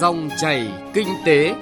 [0.00, 1.54] Dòng chảy kinh tế.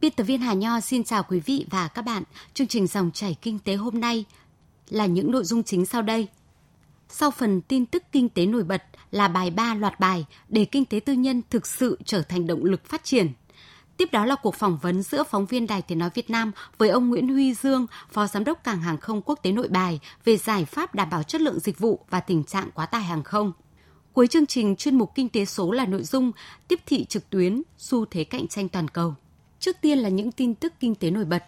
[0.00, 2.22] Biên tập viên Hà Nho xin chào quý vị và các bạn.
[2.54, 4.24] Chương trình Dòng chảy kinh tế hôm nay
[4.88, 6.28] là những nội dung chính sau đây.
[7.08, 10.84] Sau phần tin tức kinh tế nổi bật là bài 3 loạt bài để kinh
[10.84, 13.32] tế tư nhân thực sự trở thành động lực phát triển.
[14.00, 16.88] Tiếp đó là cuộc phỏng vấn giữa phóng viên Đài Tiếng Nói Việt Nam với
[16.88, 20.36] ông Nguyễn Huy Dương, Phó Giám đốc Cảng Hàng không Quốc tế Nội Bài về
[20.36, 23.52] giải pháp đảm bảo chất lượng dịch vụ và tình trạng quá tải hàng không.
[24.12, 26.32] Cuối chương trình, chuyên mục Kinh tế số là nội dung
[26.68, 29.14] tiếp thị trực tuyến, xu thế cạnh tranh toàn cầu.
[29.58, 31.44] Trước tiên là những tin tức kinh tế nổi bật.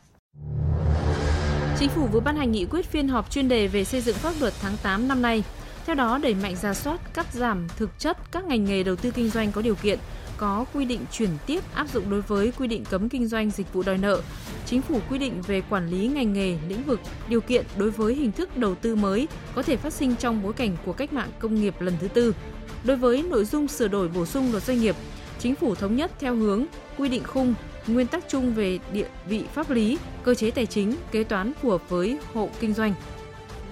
[1.78, 4.32] Chính phủ vừa ban hành nghị quyết phiên họp chuyên đề về xây dựng pháp
[4.40, 5.44] luật tháng 8 năm nay.
[5.86, 9.10] Theo đó, đẩy mạnh ra soát, cắt giảm thực chất các ngành nghề đầu tư
[9.10, 9.98] kinh doanh có điều kiện,
[10.42, 13.72] có quy định chuyển tiếp áp dụng đối với quy định cấm kinh doanh dịch
[13.72, 14.20] vụ đòi nợ.
[14.66, 18.14] Chính phủ quy định về quản lý ngành nghề, lĩnh vực, điều kiện đối với
[18.14, 21.30] hình thức đầu tư mới có thể phát sinh trong bối cảnh của cách mạng
[21.38, 22.34] công nghiệp lần thứ tư.
[22.84, 24.96] Đối với nội dung sửa đổi bổ sung luật doanh nghiệp,
[25.38, 26.66] chính phủ thống nhất theo hướng
[26.98, 27.54] quy định khung,
[27.86, 31.70] nguyên tắc chung về địa vị pháp lý, cơ chế tài chính, kế toán phù
[31.70, 32.94] hợp với hộ kinh doanh.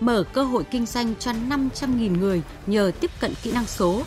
[0.00, 4.02] Mở cơ hội kinh doanh cho 500.000 người nhờ tiếp cận kỹ năng số,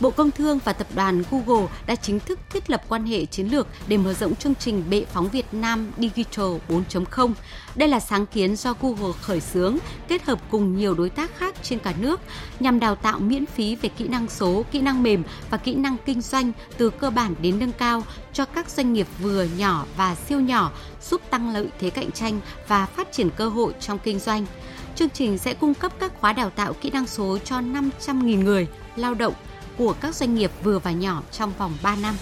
[0.00, 3.46] Bộ Công Thương và tập đoàn Google đã chính thức thiết lập quan hệ chiến
[3.46, 7.32] lược để mở rộng chương trình bệ phóng Việt Nam Digital 4.0.
[7.74, 11.54] Đây là sáng kiến do Google khởi xướng kết hợp cùng nhiều đối tác khác
[11.62, 12.20] trên cả nước
[12.60, 15.96] nhằm đào tạo miễn phí về kỹ năng số, kỹ năng mềm và kỹ năng
[16.04, 20.14] kinh doanh từ cơ bản đến nâng cao cho các doanh nghiệp vừa, nhỏ và
[20.14, 20.72] siêu nhỏ,
[21.10, 24.46] giúp tăng lợi thế cạnh tranh và phát triển cơ hội trong kinh doanh.
[24.94, 28.68] Chương trình sẽ cung cấp các khóa đào tạo kỹ năng số cho 500.000 người
[28.96, 29.34] lao động
[29.78, 32.14] của các doanh nghiệp vừa và nhỏ trong vòng 3 năm.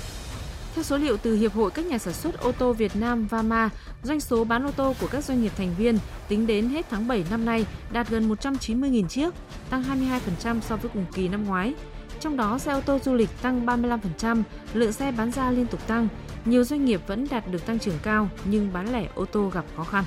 [0.74, 3.70] Theo số liệu từ Hiệp hội các nhà sản xuất ô tô Việt Nam VAMA,
[4.02, 7.08] doanh số bán ô tô của các doanh nghiệp thành viên tính đến hết tháng
[7.08, 9.34] 7 năm nay đạt gần 190.000 chiếc,
[9.70, 9.84] tăng
[10.44, 11.75] 22% so với cùng kỳ năm ngoái.
[12.20, 14.42] Trong đó, xe ô tô du lịch tăng 35%,
[14.75, 16.09] lượng xe bán ra liên tục tăng.
[16.44, 19.64] Nhiều doanh nghiệp vẫn đạt được tăng trưởng cao nhưng bán lẻ ô tô gặp
[19.76, 20.04] khó khăn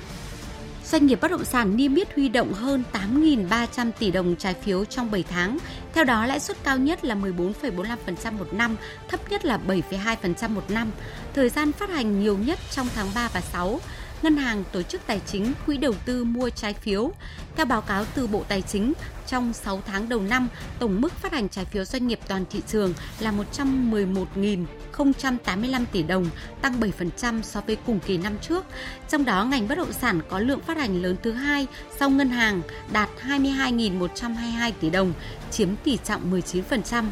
[0.92, 4.84] doanh nghiệp bất động sản niêm yết huy động hơn 8.300 tỷ đồng trái phiếu
[4.84, 5.58] trong 7 tháng.
[5.94, 8.76] Theo đó, lãi suất cao nhất là 14,45% một năm,
[9.08, 10.90] thấp nhất là 7,2% một năm.
[11.34, 13.80] Thời gian phát hành nhiều nhất trong tháng 3 và 6
[14.22, 17.12] ngân hàng, tổ chức tài chính, quỹ đầu tư mua trái phiếu.
[17.56, 18.92] Theo báo cáo từ Bộ Tài chính,
[19.26, 20.48] trong 6 tháng đầu năm,
[20.78, 26.26] tổng mức phát hành trái phiếu doanh nghiệp toàn thị trường là 111.085 tỷ đồng,
[26.62, 28.64] tăng 7% so với cùng kỳ năm trước.
[29.08, 31.66] Trong đó, ngành bất động sản có lượng phát hành lớn thứ hai
[31.98, 32.62] sau ngân hàng
[32.92, 35.12] đạt 22.122 tỷ đồng,
[35.50, 37.04] chiếm tỷ trọng 19%.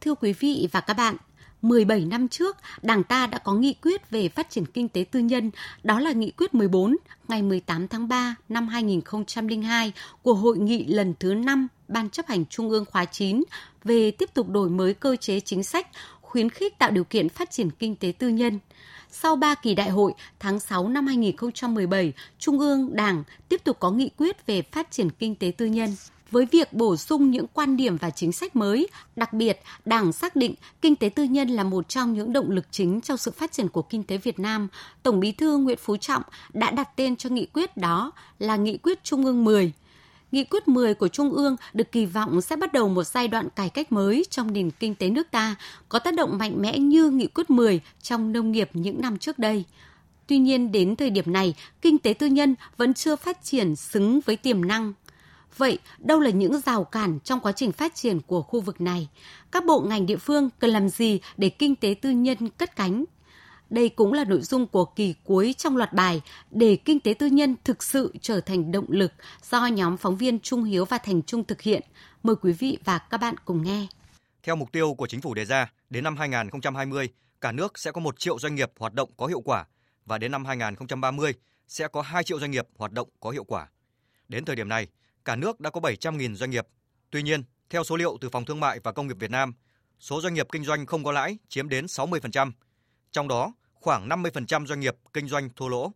[0.00, 1.16] Thưa quý vị và các bạn,
[1.62, 5.20] 17 năm trước, Đảng ta đã có nghị quyết về phát triển kinh tế tư
[5.20, 5.50] nhân,
[5.82, 6.96] đó là nghị quyết 14
[7.28, 12.46] ngày 18 tháng 3 năm 2002 của Hội nghị lần thứ 5 Ban chấp hành
[12.46, 13.42] Trung ương khóa 9
[13.84, 15.88] về tiếp tục đổi mới cơ chế chính sách,
[16.20, 18.58] khuyến khích tạo điều kiện phát triển kinh tế tư nhân.
[19.10, 23.90] Sau 3 kỳ đại hội, tháng 6 năm 2017, Trung ương Đảng tiếp tục có
[23.90, 25.96] nghị quyết về phát triển kinh tế tư nhân
[26.30, 28.88] với việc bổ sung những quan điểm và chính sách mới.
[29.16, 32.64] Đặc biệt, Đảng xác định kinh tế tư nhân là một trong những động lực
[32.70, 34.68] chính trong sự phát triển của kinh tế Việt Nam.
[35.02, 36.22] Tổng Bí thư Nguyễn Phú Trọng
[36.52, 39.72] đã đặt tên cho nghị quyết đó là Nghị quyết Trung ương 10.
[40.32, 43.48] Nghị quyết 10 của Trung ương được kỳ vọng sẽ bắt đầu một giai đoạn
[43.56, 45.54] cải cách mới trong nền kinh tế nước ta,
[45.88, 49.38] có tác động mạnh mẽ như Nghị quyết 10 trong nông nghiệp những năm trước
[49.38, 49.64] đây.
[50.26, 54.20] Tuy nhiên, đến thời điểm này, kinh tế tư nhân vẫn chưa phát triển xứng
[54.20, 54.92] với tiềm năng
[55.56, 59.08] Vậy, đâu là những rào cản trong quá trình phát triển của khu vực này?
[59.52, 63.04] Các bộ ngành địa phương cần làm gì để kinh tế tư nhân cất cánh?
[63.70, 67.26] Đây cũng là nội dung của kỳ cuối trong loạt bài để kinh tế tư
[67.26, 69.12] nhân thực sự trở thành động lực
[69.50, 71.82] do nhóm phóng viên Trung Hiếu và Thành Trung thực hiện.
[72.22, 73.86] Mời quý vị và các bạn cùng nghe.
[74.42, 77.08] Theo mục tiêu của chính phủ đề ra, đến năm 2020,
[77.40, 79.64] cả nước sẽ có 1 triệu doanh nghiệp hoạt động có hiệu quả
[80.06, 81.34] và đến năm 2030
[81.68, 83.68] sẽ có 2 triệu doanh nghiệp hoạt động có hiệu quả.
[84.28, 84.88] Đến thời điểm này,
[85.26, 86.66] cả nước đã có 700.000 doanh nghiệp.
[87.10, 89.52] Tuy nhiên, theo số liệu từ Phòng Thương mại và Công nghiệp Việt Nam,
[90.00, 92.52] số doanh nghiệp kinh doanh không có lãi chiếm đến 60%,
[93.12, 95.92] trong đó khoảng 50% doanh nghiệp kinh doanh thua lỗ.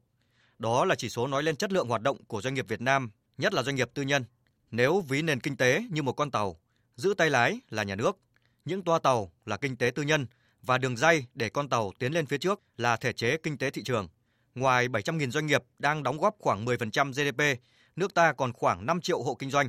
[0.58, 3.10] Đó là chỉ số nói lên chất lượng hoạt động của doanh nghiệp Việt Nam,
[3.38, 4.24] nhất là doanh nghiệp tư nhân.
[4.70, 6.60] Nếu ví nền kinh tế như một con tàu,
[6.96, 8.18] giữ tay lái là nhà nước,
[8.64, 10.26] những toa tàu là kinh tế tư nhân
[10.62, 13.70] và đường dây để con tàu tiến lên phía trước là thể chế kinh tế
[13.70, 14.08] thị trường.
[14.54, 17.60] Ngoài 700.000 doanh nghiệp đang đóng góp khoảng 10% GDP
[18.00, 19.68] nước ta còn khoảng 5 triệu hộ kinh doanh,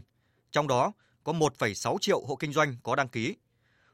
[0.52, 0.92] trong đó
[1.24, 3.36] có 1,6 triệu hộ kinh doanh có đăng ký.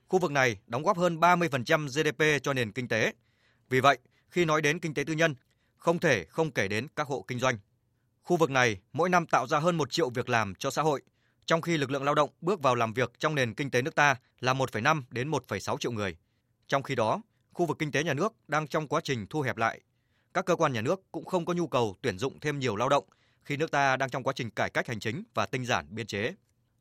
[0.07, 3.13] Khu vực này đóng góp hơn 30% GDP cho nền kinh tế.
[3.69, 3.97] Vì vậy,
[4.29, 5.35] khi nói đến kinh tế tư nhân,
[5.77, 7.57] không thể không kể đến các hộ kinh doanh.
[8.23, 11.01] Khu vực này mỗi năm tạo ra hơn 1 triệu việc làm cho xã hội,
[11.45, 13.95] trong khi lực lượng lao động bước vào làm việc trong nền kinh tế nước
[13.95, 16.17] ta là 1,5 đến 1,6 triệu người.
[16.67, 17.21] Trong khi đó,
[17.53, 19.81] khu vực kinh tế nhà nước đang trong quá trình thu hẹp lại.
[20.33, 22.89] Các cơ quan nhà nước cũng không có nhu cầu tuyển dụng thêm nhiều lao
[22.89, 23.03] động
[23.47, 26.07] khi nước ta đang trong quá trình cải cách hành chính và tinh giản biên
[26.07, 26.33] chế.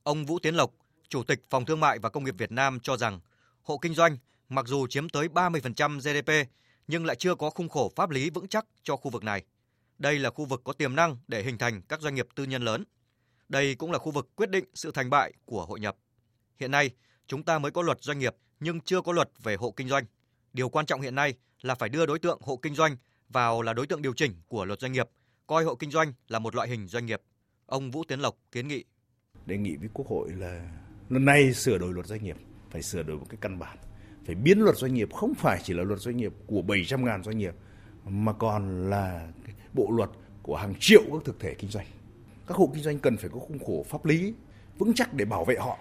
[0.03, 0.73] Ông Vũ Tiến Lộc,
[1.09, 3.21] Chủ tịch Phòng Thương mại và Công nghiệp Việt Nam cho rằng
[3.63, 4.17] hộ kinh doanh
[4.49, 6.51] mặc dù chiếm tới 30% GDP
[6.89, 9.45] nhưng lại chưa có khung khổ pháp lý vững chắc cho khu vực này.
[9.99, 12.63] Đây là khu vực có tiềm năng để hình thành các doanh nghiệp tư nhân
[12.63, 12.85] lớn.
[13.49, 15.97] Đây cũng là khu vực quyết định sự thành bại của hội nhập.
[16.61, 16.91] Hiện nay,
[17.27, 20.05] chúng ta mới có luật doanh nghiệp nhưng chưa có luật về hộ kinh doanh.
[20.53, 22.97] Điều quan trọng hiện nay là phải đưa đối tượng hộ kinh doanh
[23.29, 25.09] vào là đối tượng điều chỉnh của luật doanh nghiệp,
[25.47, 27.23] coi hộ kinh doanh là một loại hình doanh nghiệp.
[27.67, 28.85] Ông Vũ Tiến Lộc kiến nghị.
[29.47, 30.71] Đề nghị với Quốc hội là
[31.09, 32.37] lần này sửa đổi luật doanh nghiệp,
[32.71, 33.79] phải sửa đổi một cái căn bản.
[34.27, 37.39] Phải biến luật doanh nghiệp không phải chỉ là luật doanh nghiệp của 700.000 doanh
[37.39, 37.55] nghiệp,
[38.05, 39.33] mà còn là
[39.73, 40.11] bộ luật
[40.43, 41.87] của hàng triệu các thực thể kinh doanh.
[42.47, 44.35] Các hộ kinh doanh cần phải có khung khổ pháp lý
[44.79, 45.79] vững chắc để bảo vệ họ.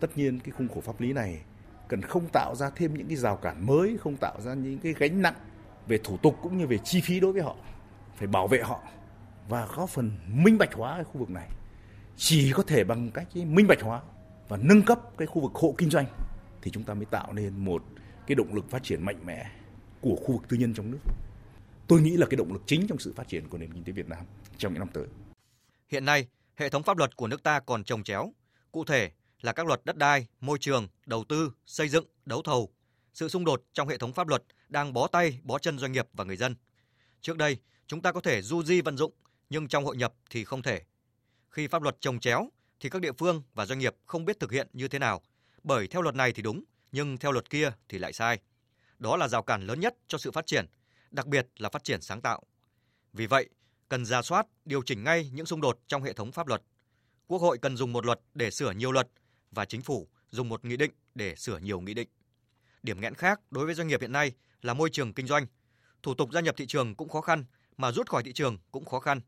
[0.00, 1.42] Tất nhiên cái khung khổ pháp lý này
[1.88, 4.94] cần không tạo ra thêm những cái rào cản mới, không tạo ra những cái
[4.98, 5.34] gánh nặng
[5.86, 7.56] về thủ tục cũng như về chi phí đối với họ.
[8.18, 8.82] Phải bảo vệ họ
[9.48, 11.48] và có phần minh bạch hóa cái khu vực này.
[12.16, 14.02] Chỉ có thể bằng cách minh bạch hóa
[14.48, 16.06] và nâng cấp cái khu vực hộ kinh doanh
[16.62, 17.84] thì chúng ta mới tạo nên một
[18.26, 19.50] cái động lực phát triển mạnh mẽ
[20.00, 20.98] của khu vực tư nhân trong nước.
[21.86, 23.92] Tôi nghĩ là cái động lực chính trong sự phát triển của nền kinh tế
[23.92, 24.24] Việt Nam
[24.56, 25.06] trong những năm tới.
[25.88, 28.32] Hiện nay, hệ thống pháp luật của nước ta còn trồng chéo.
[28.72, 29.10] Cụ thể
[29.40, 32.68] là các luật đất đai, môi trường, đầu tư, xây dựng, đấu thầu.
[33.14, 36.08] Sự xung đột trong hệ thống pháp luật đang bó tay, bó chân doanh nghiệp
[36.12, 36.54] và người dân.
[37.20, 37.56] Trước đây,
[37.88, 39.12] chúng ta có thể du di vận dụng,
[39.50, 40.82] nhưng trong hội nhập thì không thể.
[41.50, 42.48] Khi pháp luật trồng chéo
[42.80, 45.22] thì các địa phương và doanh nghiệp không biết thực hiện như thế nào,
[45.62, 48.38] bởi theo luật này thì đúng, nhưng theo luật kia thì lại sai.
[48.98, 50.66] Đó là rào cản lớn nhất cho sự phát triển,
[51.10, 52.42] đặc biệt là phát triển sáng tạo.
[53.12, 53.48] Vì vậy,
[53.88, 56.62] cần ra soát, điều chỉnh ngay những xung đột trong hệ thống pháp luật.
[57.26, 59.08] Quốc hội cần dùng một luật để sửa nhiều luật
[59.50, 62.08] và chính phủ dùng một nghị định để sửa nhiều nghị định.
[62.82, 64.32] Điểm nghẽn khác đối với doanh nghiệp hiện nay
[64.62, 65.46] là môi trường kinh doanh.
[66.02, 67.44] Thủ tục gia nhập thị trường cũng khó khăn,
[67.78, 69.20] mà rút khỏi thị trường cũng khó khăn.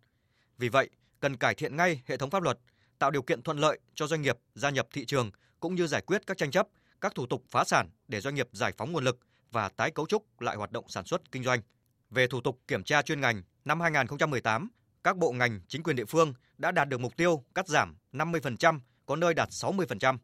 [0.58, 2.58] Vì vậy, cần cải thiện ngay hệ thống pháp luật,
[2.98, 5.30] tạo điều kiện thuận lợi cho doanh nghiệp gia nhập thị trường
[5.60, 6.68] cũng như giải quyết các tranh chấp,
[7.00, 9.18] các thủ tục phá sản để doanh nghiệp giải phóng nguồn lực
[9.50, 11.60] và tái cấu trúc lại hoạt động sản xuất kinh doanh.
[12.10, 14.68] Về thủ tục kiểm tra chuyên ngành, năm 2018,
[15.04, 18.80] các bộ ngành, chính quyền địa phương đã đạt được mục tiêu cắt giảm 50%,
[19.06, 20.18] có nơi đạt 60%.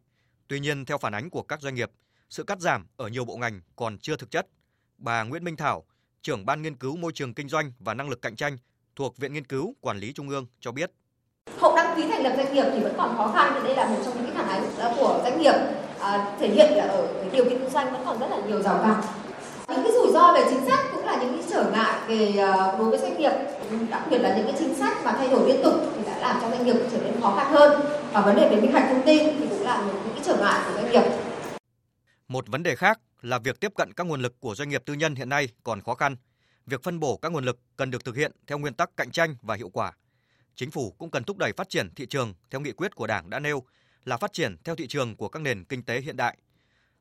[0.49, 1.91] Tuy nhiên, theo phản ánh của các doanh nghiệp,
[2.31, 4.47] sự cắt giảm ở nhiều bộ ngành còn chưa thực chất.
[4.99, 5.87] Bà Nguyễn Minh Thảo,
[6.23, 8.59] trưởng ban nghiên cứu môi trường kinh doanh và năng lực cạnh tranh
[8.97, 10.91] thuộc Viện Nghiên cứu Quản lý Trung ương cho biết.
[11.59, 13.89] Hậu đăng ký thành lập doanh nghiệp thì vẫn còn khó khăn, thì đây là
[13.89, 15.55] một trong những cái phản ánh của doanh nghiệp
[16.01, 18.63] à, thể hiện là ở cái điều kiện kinh doanh vẫn còn rất là nhiều
[18.63, 19.03] rào cản.
[19.69, 22.79] Những cái rủi ro về chính sách cũng là những cái trở ngại về uh,
[22.79, 23.33] đối với doanh nghiệp,
[23.91, 26.39] đặc biệt là những cái chính sách mà thay đổi liên tục thì đã làm
[26.43, 27.81] cho doanh nghiệp trở nên khó khăn hơn.
[28.13, 30.61] Và vấn đề về minh bạch thông tin thì cũng là những cái trở ngại
[30.67, 31.03] của doanh nghiệp.
[32.29, 34.95] Một vấn đề khác là việc tiếp cận các nguồn lực của doanh nghiệp tư
[34.95, 36.17] nhân hiện nay còn khó khăn.
[36.67, 39.37] Việc phân bổ các nguồn lực cần được thực hiện theo nguyên tắc cạnh tranh
[39.43, 39.93] và hiệu quả.
[40.55, 43.31] Chính phủ cũng cần thúc đẩy phát triển thị trường theo nghị quyết của Đảng
[43.31, 43.63] đã nêu
[44.05, 46.37] là phát triển theo thị trường của các nền kinh tế hiện đại.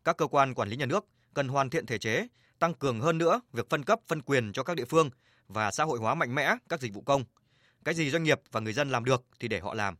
[0.03, 2.27] Các cơ quan quản lý nhà nước cần hoàn thiện thể chế,
[2.59, 5.09] tăng cường hơn nữa việc phân cấp phân quyền cho các địa phương
[5.47, 7.23] và xã hội hóa mạnh mẽ các dịch vụ công.
[7.85, 9.95] Cái gì doanh nghiệp và người dân làm được thì để họ làm.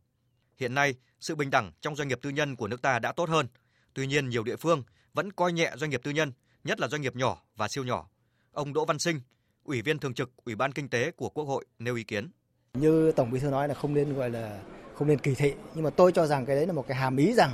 [0.57, 3.29] Hiện nay, sự bình đẳng trong doanh nghiệp tư nhân của nước ta đã tốt
[3.29, 3.47] hơn.
[3.93, 4.83] Tuy nhiên, nhiều địa phương
[5.15, 6.31] vẫn coi nhẹ doanh nghiệp tư nhân,
[6.63, 8.07] nhất là doanh nghiệp nhỏ và siêu nhỏ.
[8.51, 9.21] Ông Đỗ Văn Sinh,
[9.63, 12.29] Ủy viên thường trực Ủy ban Kinh tế của Quốc hội nêu ý kiến.
[12.73, 14.59] Như Tổng Bí thư nói là không nên gọi là
[14.95, 17.17] không nên kỳ thị, nhưng mà tôi cho rằng cái đấy là một cái hàm
[17.17, 17.51] ý rằng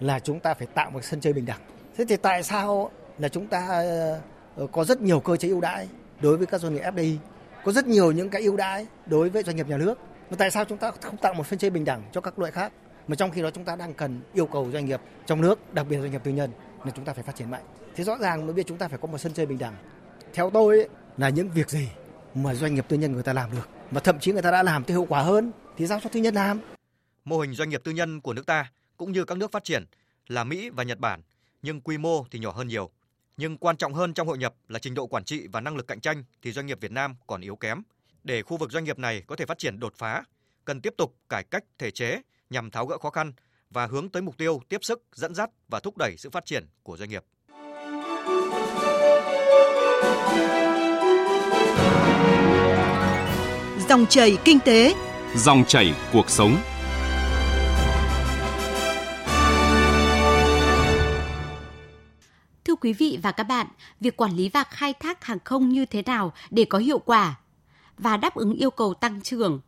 [0.00, 1.60] là chúng ta phải tạo một sân chơi bình đẳng.
[1.96, 3.68] Thế thì tại sao là chúng ta
[4.56, 5.88] ờ, có rất nhiều cơ chế ưu đãi
[6.20, 7.16] đối với các doanh nghiệp FDI,
[7.64, 9.98] có rất nhiều những cái ưu đãi đối với doanh nghiệp nhà nước.
[10.30, 12.52] Mà tại sao chúng ta không tạo một sân chơi bình đẳng cho các loại
[12.52, 12.72] khác?
[13.08, 15.86] Mà trong khi đó chúng ta đang cần yêu cầu doanh nghiệp trong nước, đặc
[15.88, 16.50] biệt doanh nghiệp tư nhân
[16.84, 17.64] là chúng ta phải phát triển mạnh.
[17.94, 19.76] Thế rõ ràng mới biết chúng ta phải có một sân chơi bình đẳng.
[20.34, 21.88] Theo tôi ấy, là những việc gì
[22.34, 24.62] mà doanh nghiệp tư nhân người ta làm được, mà thậm chí người ta đã
[24.62, 26.60] làm thì hiệu quả hơn thì giao cho tư nhân làm.
[27.24, 29.84] Mô hình doanh nghiệp tư nhân của nước ta cũng như các nước phát triển
[30.26, 31.22] là Mỹ và Nhật Bản,
[31.62, 32.90] nhưng quy mô thì nhỏ hơn nhiều.
[33.36, 35.86] Nhưng quan trọng hơn trong hội nhập là trình độ quản trị và năng lực
[35.86, 37.82] cạnh tranh thì doanh nghiệp Việt Nam còn yếu kém.
[38.24, 40.22] Để khu vực doanh nghiệp này có thể phát triển đột phá,
[40.64, 43.32] cần tiếp tục cải cách thể chế nhằm tháo gỡ khó khăn
[43.74, 46.66] và hướng tới mục tiêu tiếp sức, dẫn dắt và thúc đẩy sự phát triển
[46.82, 47.24] của doanh nghiệp.
[53.88, 54.94] Dòng chảy kinh tế,
[55.36, 56.56] dòng chảy cuộc sống.
[62.64, 63.66] Thưa quý vị và các bạn,
[64.00, 67.36] việc quản lý và khai thác hàng không như thế nào để có hiệu quả?
[67.98, 69.60] và đáp ứng yêu cầu tăng trưởng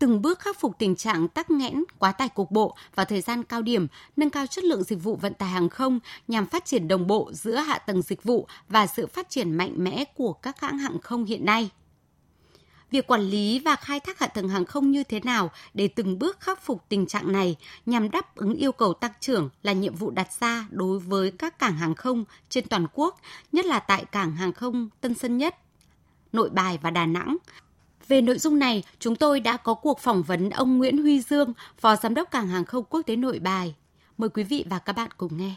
[0.00, 3.42] từng bước khắc phục tình trạng tắc nghẽn, quá tải cục bộ vào thời gian
[3.42, 6.88] cao điểm, nâng cao chất lượng dịch vụ vận tải hàng không nhằm phát triển
[6.88, 10.60] đồng bộ giữa hạ tầng dịch vụ và sự phát triển mạnh mẽ của các
[10.60, 11.70] hãng hàng không hiện nay.
[12.90, 16.18] Việc quản lý và khai thác hạ tầng hàng không như thế nào để từng
[16.18, 19.94] bước khắc phục tình trạng này nhằm đáp ứng yêu cầu tăng trưởng là nhiệm
[19.94, 23.20] vụ đặt ra đối với các cảng hàng không trên toàn quốc,
[23.52, 25.56] nhất là tại cảng hàng không Tân Sơn Nhất,
[26.32, 27.36] Nội Bài và Đà Nẵng,
[28.10, 31.52] về nội dung này, chúng tôi đã có cuộc phỏng vấn ông Nguyễn Huy Dương,
[31.78, 33.74] Phó Giám đốc Cảng hàng không quốc tế Nội Bài.
[34.18, 35.54] Mời quý vị và các bạn cùng nghe.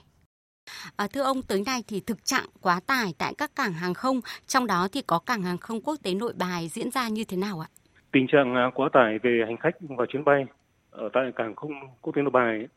[0.95, 4.21] À, thưa ông, tới nay thì thực trạng quá tải tại các cảng hàng không,
[4.47, 7.37] trong đó thì có cảng hàng không quốc tế Nội Bài diễn ra như thế
[7.37, 7.67] nào ạ?
[8.11, 10.45] Tình trạng à, quá tải về hành khách và chuyến bay
[10.91, 12.67] ở tại cảng không quốc tế Nội Bài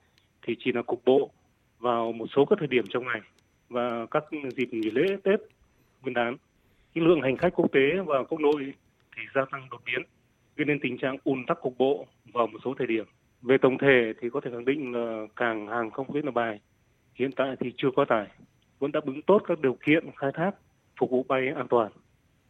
[0.47, 1.31] thì chỉ là cục bộ
[1.79, 3.21] vào một số các thời điểm trong ngày
[3.69, 4.25] và các
[4.57, 5.41] dịp nghỉ lễ Tết,
[6.03, 6.37] Nguyên đán.
[6.95, 8.75] Cái lượng hành khách quốc tế và quốc nội
[9.17, 10.03] thì gia tăng đột biến,
[10.57, 13.05] gây nên tình trạng ùn tắc cục bộ vào một số thời điểm.
[13.43, 16.33] Về tổng thể thì có thể khẳng định là cảng hàng không quốc tế Nội
[16.33, 16.61] Bài
[17.15, 18.27] hiện tại thì chưa quá tải,
[18.79, 20.51] vẫn đáp ứng tốt các điều kiện khai thác
[21.01, 21.93] phục vụ bay an toàn.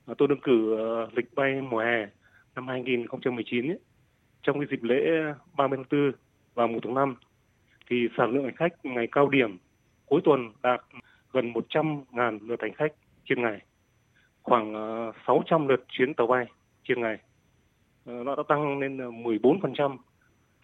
[0.07, 2.07] À, tôi đơn cử ờ, lịch bay mùa hè
[2.55, 3.79] năm 2019 ấy,
[4.43, 5.01] trong cái dịp lễ
[5.57, 6.13] 30 tháng 4
[6.55, 7.17] và 1 tháng 5
[7.91, 9.59] thì sản lượng hành khách ngày cao điểm
[10.07, 10.81] cuối tuần đạt
[11.33, 12.93] gần 100.000 lượt hành khách
[13.25, 13.61] trên ngày
[14.43, 16.47] khoảng ờ, 600 lượt chuyến tàu bay
[16.88, 17.19] trên ngày.
[18.05, 19.97] Ờ, nó đã tăng lên ờ, 14%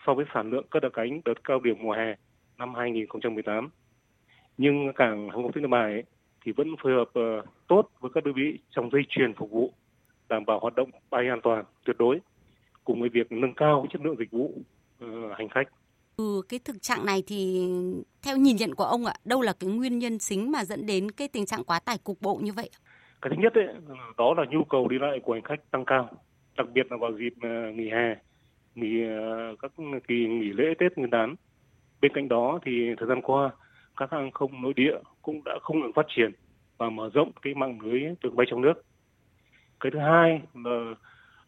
[0.07, 2.15] so với sản lượng cất đặt cánh đợt cao điểm mùa hè
[2.59, 3.71] năm 2018.
[4.59, 6.03] Nhưng cảng hàng không Nội Bài
[6.45, 9.73] thì vẫn phối hợp ờ, tốt với các đơn vị trong dây chuyền phục vụ,
[10.29, 12.21] đảm bảo hoạt động bay an toàn tuyệt đối,
[12.85, 14.55] cùng với việc nâng cao chất lượng dịch vụ
[15.05, 15.69] uh, hành khách.
[16.17, 17.69] Ừ, cái thực trạng này thì
[18.23, 21.11] theo nhìn nhận của ông ạ, đâu là cái nguyên nhân chính mà dẫn đến
[21.11, 22.71] cái tình trạng quá tải cục bộ như vậy?
[23.23, 23.67] Cái thứ nhất ấy,
[24.19, 26.11] đó là nhu cầu đi lại của hành khách tăng cao
[26.57, 28.17] đặc biệt là vào dịp ờ, nghỉ hè
[28.75, 29.73] nghỉ ờ, các
[30.09, 31.35] kỳ nghỉ lễ tết nguyên đán.
[32.01, 33.51] Bên cạnh đó thì thời gian qua
[33.97, 36.33] các hàng không nội địa cũng đã không ngừng phát triển
[36.79, 38.85] và mở rộng cái mạng lưới đường bay trong nước.
[39.81, 40.95] Cái thứ hai là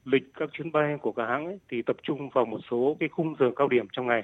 [0.05, 3.09] lịch các chuyến bay của cả hãng ấy, thì tập trung vào một số cái
[3.09, 4.23] khung giờ cao điểm trong ngày.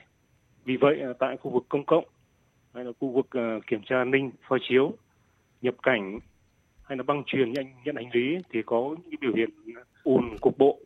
[0.64, 2.04] Vì vậy ờ, tại khu vực công cộng
[2.74, 3.26] hay là khu vực
[3.66, 4.92] kiểm tra an ninh soi chiếu
[5.62, 6.18] nhập cảnh
[6.90, 9.50] hay là băng truyền nhận, nhận hành lý thì có những biểu hiện
[10.04, 10.78] ùn cục bộ.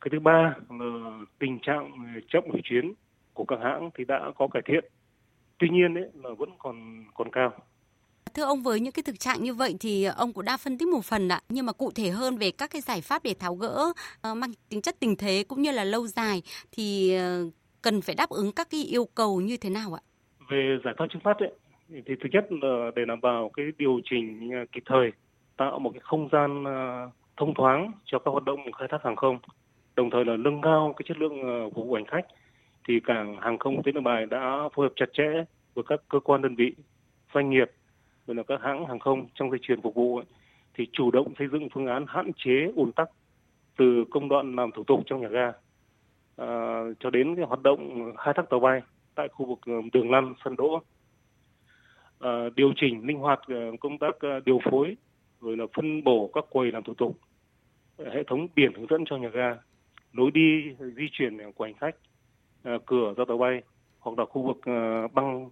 [0.00, 1.92] Cái thứ ba là tình trạng
[2.28, 2.92] chậm hủy chuyến
[3.34, 4.84] của các hãng thì đã có cải thiện.
[5.58, 7.52] Tuy nhiên ấy, là vẫn còn còn cao.
[8.34, 10.88] Thưa ông với những cái thực trạng như vậy thì ông cũng đã phân tích
[10.88, 13.54] một phần ạ, nhưng mà cụ thể hơn về các cái giải pháp để tháo
[13.54, 13.92] gỡ
[14.30, 16.42] uh, mang tính chất tình thế cũng như là lâu dài
[16.72, 17.52] thì uh,
[17.82, 20.02] cần phải đáp ứng các cái yêu cầu như thế nào ạ?
[20.50, 21.52] Về giải pháp trước mắt ấy,
[21.88, 25.12] thì thứ nhất là để đảm bảo cái điều chỉnh à, kịp thời
[25.56, 29.16] tạo một cái không gian à, thông thoáng cho các hoạt động khai thác hàng
[29.16, 29.38] không
[29.96, 32.26] đồng thời là nâng cao cái chất lượng à, phục vụ hành khách.
[32.88, 36.00] Thì cảng hàng không quốc tế nội bài đã phối hợp chặt chẽ với các
[36.08, 36.74] cơ quan đơn vị
[37.34, 37.70] doanh nghiệp
[38.26, 40.26] rồi là các hãng hàng không trong dây chuyền phục vụ ấy,
[40.74, 43.10] thì chủ động xây dựng phương án hạn chế ùn tắc
[43.78, 45.52] từ công đoạn làm thủ tục trong nhà ga
[46.36, 48.82] à, cho đến cái hoạt động khai thác tàu bay
[49.14, 49.58] tại khu vực
[49.92, 50.82] đường lăn sân đỗ
[52.24, 54.96] uh, điều chỉnh linh hoạt uh, công tác uh, điều phối
[55.40, 57.18] rồi là phân bổ các quầy làm thủ tục
[57.98, 59.56] hệ thống biển hướng dẫn cho nhà ga
[60.12, 61.96] lối đi di chuyển của hành khách
[62.86, 63.62] cửa ra tàu bay
[63.98, 64.60] hoặc là khu vực
[65.12, 65.50] băng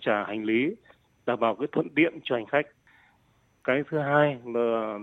[0.00, 0.74] trả hành lý
[1.26, 2.66] đảm bảo cái thuận tiện cho hành khách.
[3.64, 4.98] Cái thứ hai là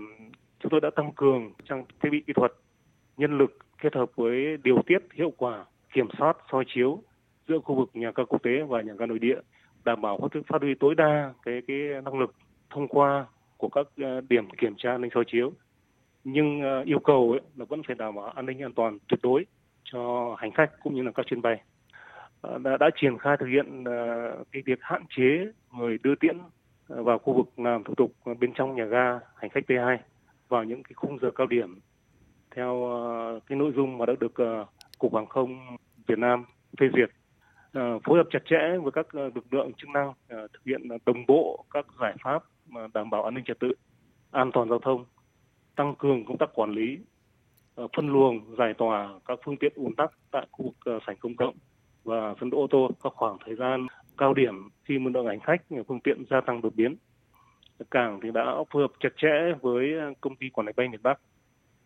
[0.60, 2.52] chúng tôi đã tăng cường trang thiết bị kỹ thuật
[3.16, 7.02] nhân lực kết hợp với điều tiết hiệu quả kiểm soát soi chiếu
[7.48, 9.38] giữa khu vực nhà ga quốc tế và nhà ga nội địa
[9.84, 12.34] đảm bảo phát huy tối đa cái cái năng lực
[12.70, 15.52] thông qua của các ờ, điểm kiểm tra an ninh soi chiếu.
[16.24, 19.20] Nhưng ờ, yêu cầu ấy là vẫn phải đảm bảo an ninh an toàn tuyệt
[19.22, 19.46] đối
[19.84, 21.62] cho hành khách cũng như là các chuyến bay.
[22.40, 23.84] Ờ, đã, đã triển khai thực hiện
[24.52, 26.38] cái việc hạn chế người đưa tiễn
[26.88, 29.96] vào khu vực làm thủ tục bên trong nhà ga hành khách T2
[30.48, 31.78] vào những cái khung giờ cao điểm
[32.56, 32.88] theo
[33.46, 34.32] cái nội dung mà đã được
[34.98, 36.44] cục hàng không Việt Nam
[36.80, 37.10] phê duyệt.
[37.72, 40.88] Ờ, phối hợp chặt chẽ với các ờ, lực lượng chức năng ờ, thực hiện
[41.06, 42.42] đồng bộ các giải pháp
[42.94, 43.72] đảm bảo an ninh trật tự,
[44.30, 45.04] an toàn giao thông,
[45.76, 46.98] tăng cường công tác quản lý,
[47.76, 51.54] phân luồng, giải tỏa các phương tiện ùn tắc tại khu vực sảnh công cộng
[52.04, 53.86] và sân đỗ ô tô các khoảng thời gian
[54.18, 56.96] cao điểm khi mật độ hành khách phương tiện gia tăng đột biến.
[57.90, 61.20] Cảng thì đã phối hợp chặt chẽ với công ty quản lý bay miền Bắc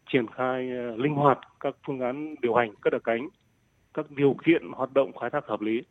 [0.08, 0.62] triển khai
[0.96, 3.28] linh hoạt các phương án điều hành cất đợt cánh
[3.96, 5.82] các điều kiện hoạt động khai thác hợp lý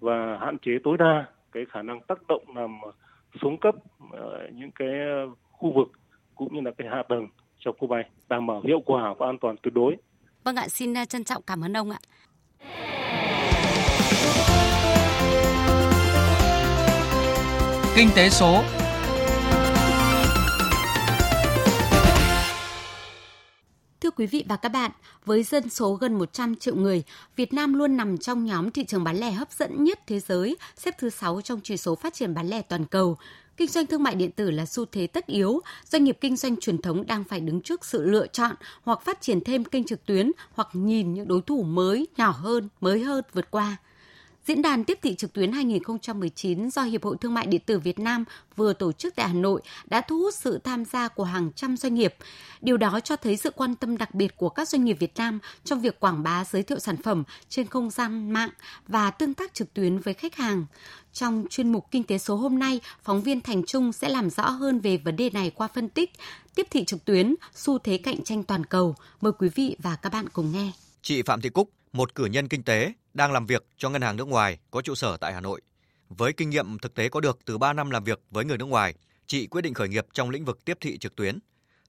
[0.00, 2.80] và hạn chế tối đa cái khả năng tác động làm
[3.42, 4.10] xuống cấp uh,
[4.54, 4.88] những cái
[5.52, 5.88] khu vực
[6.34, 9.38] cũng như là cái hạ tầng cho khu bay đảm bảo hiệu quả và an
[9.40, 9.96] toàn tuyệt đối.
[10.44, 11.98] Vâng ạ, xin trân trọng cảm ơn ông ạ.
[17.96, 18.79] Kinh tế số
[24.20, 24.90] quý vị và các bạn,
[25.24, 27.02] với dân số gần 100 triệu người,
[27.36, 30.56] Việt Nam luôn nằm trong nhóm thị trường bán lẻ hấp dẫn nhất thế giới,
[30.76, 33.16] xếp thứ 6 trong chỉ số phát triển bán lẻ toàn cầu.
[33.56, 36.56] Kinh doanh thương mại điện tử là xu thế tất yếu, doanh nghiệp kinh doanh
[36.56, 40.06] truyền thống đang phải đứng trước sự lựa chọn hoặc phát triển thêm kênh trực
[40.06, 43.76] tuyến hoặc nhìn những đối thủ mới, nhỏ hơn, mới hơn vượt qua.
[44.46, 47.98] Diễn đàn tiếp thị trực tuyến 2019 do Hiệp hội Thương mại điện tử Việt
[47.98, 48.24] Nam
[48.56, 51.76] vừa tổ chức tại Hà Nội đã thu hút sự tham gia của hàng trăm
[51.76, 52.14] doanh nghiệp.
[52.60, 55.38] Điều đó cho thấy sự quan tâm đặc biệt của các doanh nghiệp Việt Nam
[55.64, 58.50] trong việc quảng bá giới thiệu sản phẩm trên không gian mạng
[58.88, 60.66] và tương tác trực tuyến với khách hàng.
[61.12, 64.50] Trong chuyên mục Kinh tế số hôm nay, phóng viên Thành Trung sẽ làm rõ
[64.50, 66.12] hơn về vấn đề này qua phân tích
[66.54, 68.94] tiếp thị trực tuyến, xu thế cạnh tranh toàn cầu.
[69.20, 70.72] Mời quý vị và các bạn cùng nghe.
[71.02, 74.16] Chị Phạm Thị Cúc, một cử nhân kinh tế đang làm việc cho ngân hàng
[74.16, 75.60] nước ngoài có trụ sở tại Hà Nội.
[76.08, 78.64] Với kinh nghiệm thực tế có được từ 3 năm làm việc với người nước
[78.64, 78.94] ngoài,
[79.26, 81.38] chị quyết định khởi nghiệp trong lĩnh vực tiếp thị trực tuyến.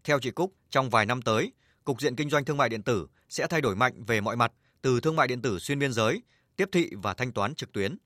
[0.04, 1.52] Theo chị Cúc, trong vài năm tới,
[1.84, 4.52] cục diện kinh doanh thương mại điện tử sẽ thay đổi mạnh về mọi mặt,
[4.82, 6.22] từ thương mại điện tử xuyên biên giới,
[6.56, 7.98] tiếp thị và thanh toán trực tuyến.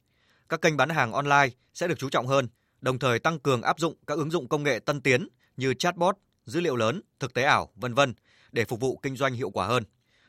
[0.50, 2.48] Các kênh bán hàng online sẽ được chú trọng hơn,
[2.82, 6.18] đồng thời tăng cường áp dụng các ứng dụng công nghệ tân tiến như chatbot,
[6.46, 8.14] dữ liệu lớn, thực tế ảo, vân vân
[8.52, 9.84] để phục vụ kinh doanh hiệu quả hơn.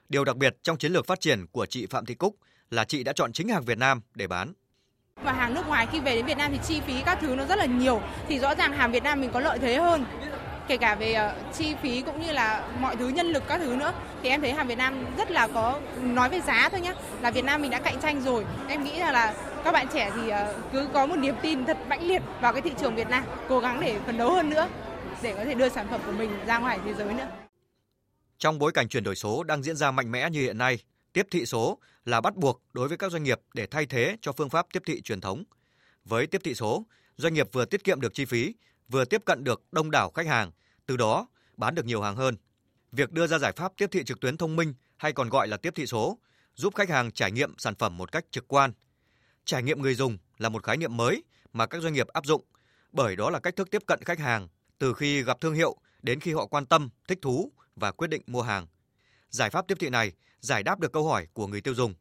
[0.08, 2.36] Điều đặc biệt trong chiến lược phát triển của chị Phạm Thị Cúc
[2.70, 4.52] là chị đã chọn chính hàng Việt Nam để bán.
[5.24, 7.44] Mà hàng nước ngoài khi về đến Việt Nam thì chi phí các thứ nó
[7.44, 10.04] rất là nhiều thì rõ ràng hàng Việt Nam mình có lợi thế hơn.
[10.68, 13.76] Kể cả về ờ, chi phí cũng như là mọi thứ nhân lực các thứ
[13.76, 13.92] nữa.
[14.22, 17.30] Thì em thấy hàng Việt Nam rất là có nói về giá thôi nhá là
[17.30, 18.44] Việt Nam mình đã cạnh tranh rồi.
[18.68, 19.34] Em nghĩ là, là
[19.64, 22.62] các bạn trẻ thì ờ, cứ có một niềm tin thật mãnh liệt vào cái
[22.62, 24.68] thị trường Việt Nam cố gắng để phấn đấu hơn nữa
[25.22, 27.26] để có thể đưa sản phẩm của mình ra ngoài thế giới nữa
[28.38, 30.78] trong bối cảnh chuyển đổi số đang diễn ra mạnh mẽ như hiện nay,
[31.12, 34.32] tiếp thị số là bắt buộc đối với các doanh nghiệp để thay thế cho
[34.32, 35.44] phương pháp tiếp thị truyền thống.
[36.04, 38.54] Với tiếp thị số, doanh nghiệp vừa tiết kiệm được chi phí,
[38.88, 40.50] vừa tiếp cận được đông đảo khách hàng,
[40.86, 42.36] từ đó bán được nhiều hàng hơn.
[42.92, 45.56] Việc đưa ra giải pháp tiếp thị trực tuyến thông minh hay còn gọi là
[45.56, 46.18] tiếp thị số
[46.54, 48.72] giúp khách hàng trải nghiệm sản phẩm một cách trực quan.
[49.44, 52.44] Trải nghiệm người dùng là một khái niệm mới mà các doanh nghiệp áp dụng,
[52.92, 56.20] bởi đó là cách thức tiếp cận khách hàng từ khi gặp thương hiệu đến
[56.20, 58.66] khi họ quan tâm, thích thú và quyết định mua hàng.
[59.30, 61.94] Giải pháp tiếp thị này giải đáp được câu hỏi của người tiêu dùng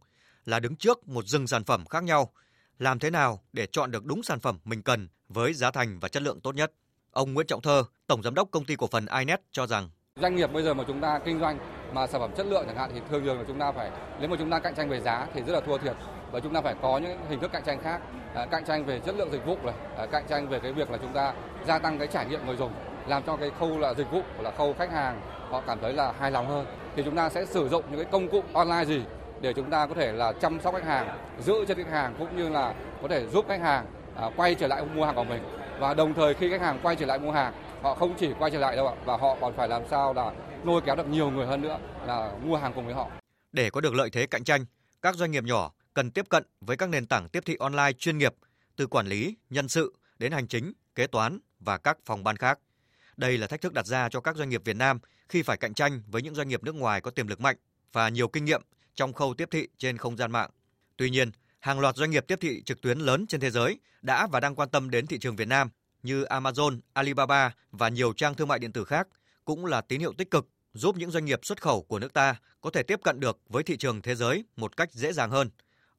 [0.46, 2.32] là đứng trước một rừng sản phẩm khác nhau,
[2.80, 6.10] làm thế nào để chọn được đúng sản phẩm mình cần với giá thành và
[6.10, 6.72] chất lượng tốt nhất.
[7.12, 9.90] Ông Nguyễn Trọng Thơ, Tổng Giám đốc Công ty Cổ phần iNet cho rằng
[10.22, 11.58] Doanh nghiệp bây giờ mà chúng ta kinh doanh
[11.94, 14.30] mà sản phẩm chất lượng chẳng hạn thì thường thường là chúng ta phải nếu
[14.30, 15.96] mà chúng ta cạnh tranh về giá thì rất là thua thiệt
[16.32, 18.02] và chúng ta phải có những hình thức cạnh tranh khác,
[18.36, 20.92] à, cạnh tranh về chất lượng dịch vụ này, à, cạnh tranh về cái việc
[20.92, 21.34] là chúng ta
[21.68, 22.74] gia tăng cái trải nghiệm người dùng,
[23.08, 26.14] làm cho cái khâu là dịch vụ là khâu khách hàng họ cảm thấy là
[26.20, 26.66] hài lòng hơn
[26.96, 29.02] thì chúng ta sẽ sử dụng những cái công cụ online gì
[29.42, 32.38] để chúng ta có thể là chăm sóc khách hàng, giữ cho khách hàng cũng
[32.38, 35.44] như là có thể giúp khách hàng à, quay trở lại mua hàng của mình
[35.80, 38.52] và đồng thời khi khách hàng quay trở lại mua hàng họ không chỉ quay
[38.52, 40.32] trở lại đâu ạ và họ còn phải làm sao là
[40.64, 43.10] lôi kéo được nhiều người hơn nữa là mua hàng cùng với họ.
[43.52, 44.66] Để có được lợi thế cạnh tranh,
[45.02, 48.18] các doanh nghiệp nhỏ cần tiếp cận với các nền tảng tiếp thị online chuyên
[48.18, 48.34] nghiệp
[48.76, 52.60] từ quản lý, nhân sự đến hành chính, kế toán và các phòng ban khác.
[53.18, 55.00] Đây là thách thức đặt ra cho các doanh nghiệp Việt Nam
[55.30, 57.56] khi phải cạnh tranh với những doanh nghiệp nước ngoài có tiềm lực mạnh
[57.94, 58.62] và nhiều kinh nghiệm
[58.96, 60.50] trong khâu tiếp thị trên không gian mạng.
[60.98, 64.28] Tuy nhiên, hàng loạt doanh nghiệp tiếp thị trực tuyến lớn trên thế giới đã
[64.28, 65.70] và đang quan tâm đến thị trường Việt Nam
[66.04, 69.08] như Amazon, Alibaba và nhiều trang thương mại điện tử khác
[69.46, 72.36] cũng là tín hiệu tích cực giúp những doanh nghiệp xuất khẩu của nước ta
[72.62, 75.50] có thể tiếp cận được với thị trường thế giới một cách dễ dàng hơn.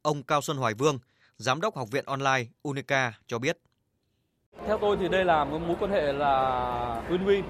[0.03, 0.99] Ông Cao Xuân Hoài Vương,
[1.37, 3.59] Giám đốc Học viện Online Unica cho biết.
[4.65, 7.43] Theo tôi thì đây là một mối quan hệ là win-win,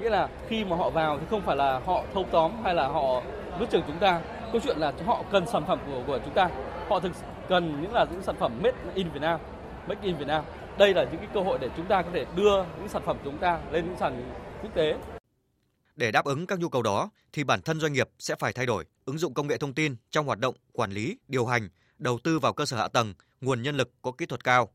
[0.00, 2.88] nghĩa là khi mà họ vào thì không phải là họ thâu tóm hay là
[2.88, 3.22] họ
[3.60, 4.20] nuốt chửng chúng ta.
[4.52, 6.50] Câu chuyện là họ cần sản phẩm của của chúng ta,
[6.88, 7.12] họ thực
[7.48, 9.40] cần những là những sản phẩm made in Việt Nam,
[9.88, 10.44] made in Việt Nam.
[10.78, 13.16] Đây là những cái cơ hội để chúng ta có thể đưa những sản phẩm
[13.16, 14.96] của chúng ta lên những sàn quốc tế.
[15.96, 18.66] Để đáp ứng các nhu cầu đó thì bản thân doanh nghiệp sẽ phải thay
[18.66, 21.68] đổi, ứng dụng công nghệ thông tin trong hoạt động quản lý, điều hành,
[21.98, 24.68] đầu tư vào cơ sở hạ tầng, nguồn nhân lực có kỹ thuật cao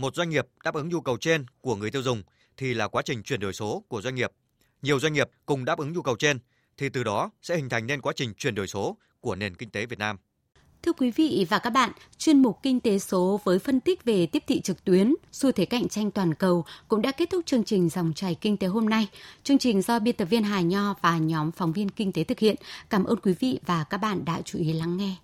[0.00, 2.22] một doanh nghiệp đáp ứng nhu cầu trên của người tiêu dùng
[2.56, 4.30] thì là quá trình chuyển đổi số của doanh nghiệp.
[4.82, 6.38] Nhiều doanh nghiệp cùng đáp ứng nhu cầu trên
[6.76, 9.70] thì từ đó sẽ hình thành nên quá trình chuyển đổi số của nền kinh
[9.70, 10.16] tế Việt Nam.
[10.82, 14.26] Thưa quý vị và các bạn, chuyên mục Kinh tế số với phân tích về
[14.26, 17.64] tiếp thị trực tuyến, xu thế cạnh tranh toàn cầu cũng đã kết thúc chương
[17.64, 19.08] trình Dòng chảy Kinh tế hôm nay.
[19.44, 22.38] Chương trình do biên tập viên Hà Nho và nhóm phóng viên Kinh tế thực
[22.38, 22.56] hiện.
[22.90, 25.14] Cảm ơn quý vị và các bạn đã chú ý lắng nghe.